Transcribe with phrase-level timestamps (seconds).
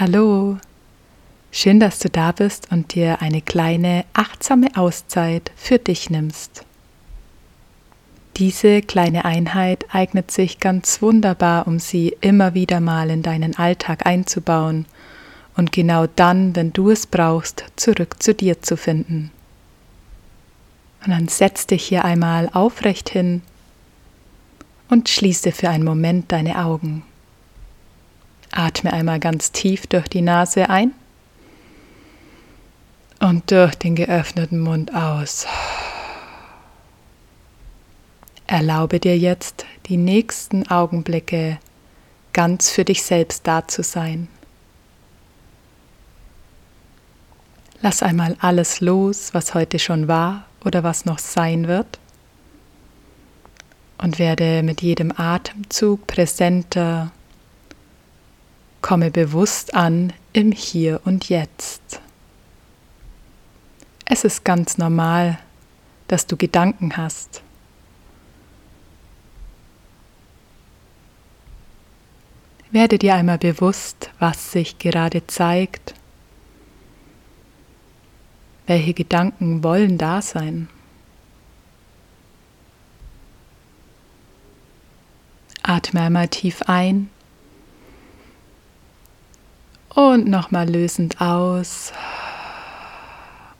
[0.00, 0.58] Hallo,
[1.50, 6.64] schön, dass du da bist und dir eine kleine achtsame Auszeit für dich nimmst.
[8.36, 14.06] Diese kleine Einheit eignet sich ganz wunderbar, um sie immer wieder mal in deinen Alltag
[14.06, 14.86] einzubauen
[15.56, 19.32] und genau dann, wenn du es brauchst, zurück zu dir zu finden.
[21.04, 23.42] Und dann setz dich hier einmal aufrecht hin
[24.90, 27.02] und schließe für einen Moment deine Augen.
[28.58, 30.92] Atme einmal ganz tief durch die Nase ein
[33.20, 35.46] und durch den geöffneten Mund aus.
[38.48, 41.58] Erlaube dir jetzt, die nächsten Augenblicke
[42.32, 44.26] ganz für dich selbst da zu sein.
[47.80, 52.00] Lass einmal alles los, was heute schon war oder was noch sein wird
[53.98, 57.12] und werde mit jedem Atemzug präsenter
[58.80, 62.00] Komme bewusst an im Hier und Jetzt.
[64.04, 65.38] Es ist ganz normal,
[66.06, 67.42] dass du Gedanken hast.
[72.70, 75.94] Werde dir einmal bewusst, was sich gerade zeigt.
[78.66, 80.68] Welche Gedanken wollen da sein?
[85.62, 87.10] Atme einmal tief ein
[89.98, 91.92] und nochmal lösend aus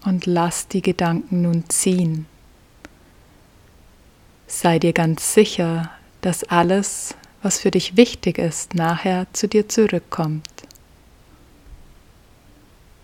[0.04, 2.26] und lass die Gedanken nun ziehen.
[4.46, 10.48] Sei dir ganz sicher, dass alles, was für dich wichtig ist, nachher zu dir zurückkommt.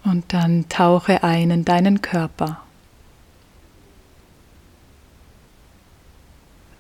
[0.05, 2.61] Und dann tauche ein in deinen Körper.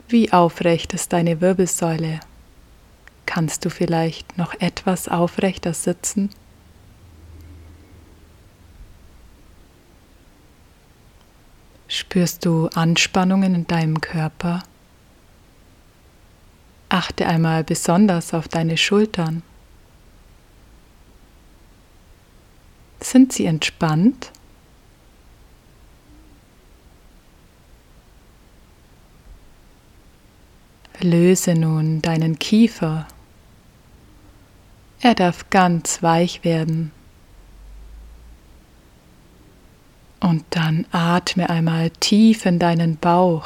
[0.06, 2.20] Wie aufrecht ist deine Wirbelsäule?
[3.26, 6.30] Kannst du vielleicht noch etwas aufrechter sitzen?
[11.94, 14.64] Spürst du Anspannungen in deinem Körper?
[16.88, 19.44] Achte einmal besonders auf deine Schultern.
[22.98, 24.32] Sind sie entspannt?
[30.98, 33.06] Löse nun deinen Kiefer.
[35.00, 36.90] Er darf ganz weich werden.
[40.24, 43.44] Und dann atme einmal tief in deinen Bauch.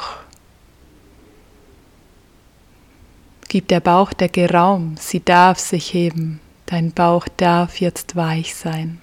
[3.49, 6.39] Gib der Bauchdecke Raum, sie darf sich heben.
[6.67, 9.01] Dein Bauch darf jetzt weich sein.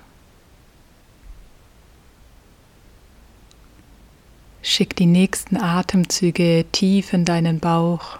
[4.62, 8.18] Schick die nächsten Atemzüge tief in deinen Bauch.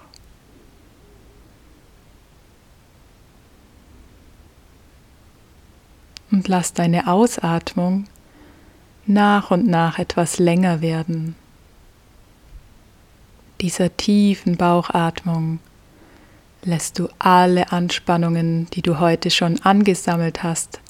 [6.31, 8.07] Und lass deine Ausatmung
[9.09, 11.35] nach und nach etwas länger werden.
[13.61, 15.61] Dieser tiefen Bauchatmung
[16.63, 20.81] lässt du alle Anspannungen, die du heute schon angesammelt hast,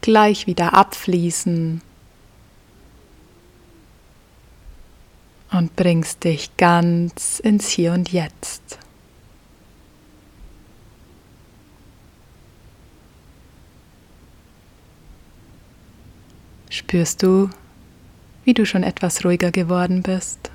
[0.00, 1.82] gleich wieder abfließen
[5.50, 8.78] und bringst dich ganz ins Hier und Jetzt.
[16.70, 17.50] Spürst du,
[18.44, 20.50] wie du schon etwas ruhiger geworden bist?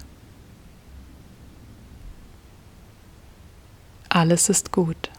[4.10, 5.10] Alles ist gut.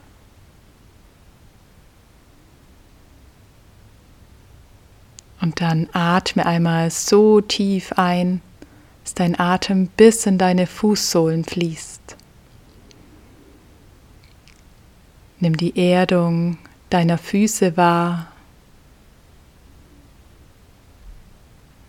[5.40, 8.40] Und dann atme einmal so tief ein,
[9.02, 12.16] dass dein Atem bis in deine Fußsohlen fließt.
[15.40, 16.56] Nimm die Erdung
[16.88, 18.28] deiner Füße wahr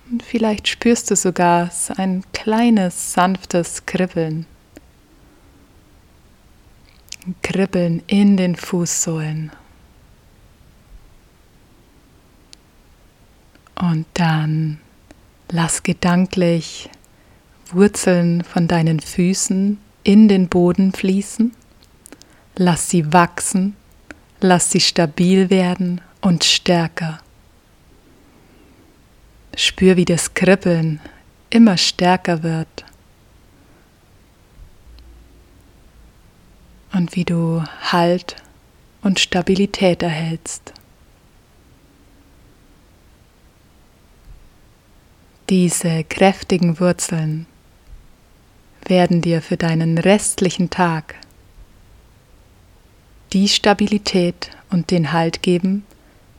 [0.09, 4.45] Und vielleicht spürst du sogar ein kleines, sanftes Kribbeln.
[7.41, 9.51] Kribbeln in den Fußsohlen.
[13.75, 14.79] Und dann
[15.49, 16.89] lass gedanklich
[17.71, 21.51] Wurzeln von deinen Füßen in den Boden fließen.
[22.55, 23.75] Lass sie wachsen,
[24.39, 27.24] lass sie stabil werden und stärker.
[29.55, 30.99] Spür, wie das Kribbeln
[31.49, 32.85] immer stärker wird.
[36.93, 38.35] Und wie du Halt
[39.01, 40.73] und Stabilität erhältst.
[45.49, 47.45] Diese kräftigen Wurzeln
[48.87, 51.15] werden dir für deinen restlichen Tag
[53.33, 55.85] die Stabilität und den Halt geben,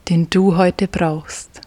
[0.08, 1.65] den du heute brauchst.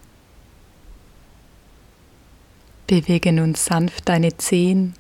[2.89, 4.95] Bewege nun sanft deine Zehen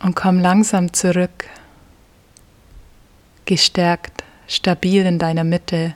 [0.00, 1.48] und komm langsam zurück,
[3.44, 5.94] gestärkt, stabil in deiner Mitte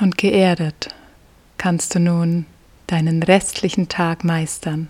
[0.00, 0.88] und geerdet
[1.56, 2.46] kannst du nun
[2.88, 4.88] deinen restlichen Tag meistern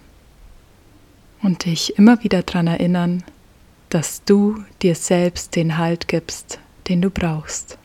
[1.43, 3.23] und dich immer wieder daran erinnern,
[3.91, 7.77] dass du dir selbst den Halt gibst, den du brauchst.